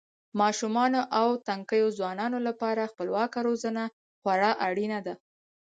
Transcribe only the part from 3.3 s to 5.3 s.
روزنه خورا اړینه ده.